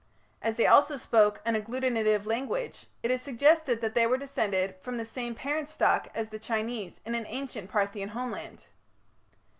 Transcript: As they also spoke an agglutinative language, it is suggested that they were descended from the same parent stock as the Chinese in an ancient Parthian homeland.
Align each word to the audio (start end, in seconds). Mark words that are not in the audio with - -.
As 0.41 0.55
they 0.55 0.65
also 0.65 0.97
spoke 0.97 1.41
an 1.45 1.53
agglutinative 1.53 2.25
language, 2.25 2.87
it 3.03 3.11
is 3.11 3.21
suggested 3.21 3.81
that 3.81 3.93
they 3.93 4.07
were 4.07 4.17
descended 4.17 4.77
from 4.81 4.97
the 4.97 5.05
same 5.05 5.35
parent 5.35 5.69
stock 5.69 6.07
as 6.15 6.29
the 6.29 6.39
Chinese 6.39 6.99
in 7.05 7.13
an 7.13 7.27
ancient 7.27 7.69
Parthian 7.69 8.09
homeland. 8.09 8.65